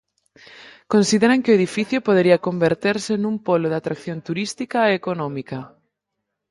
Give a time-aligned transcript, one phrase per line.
[0.93, 5.59] Consideran que o edificio podería converterse nun polo de atracción turística e económica.